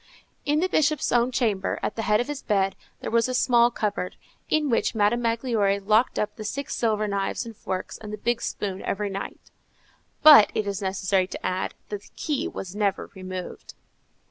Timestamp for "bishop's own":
0.67-1.31